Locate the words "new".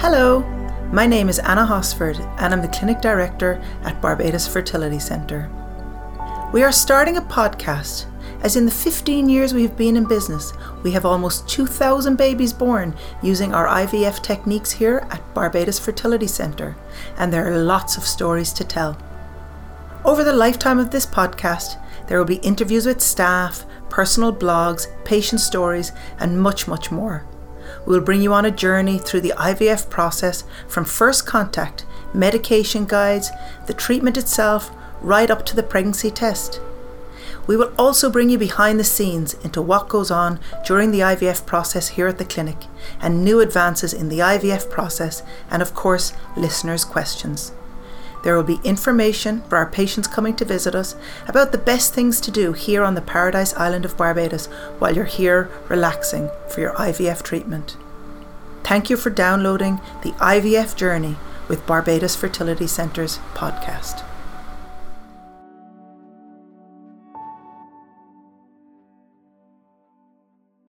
43.24-43.40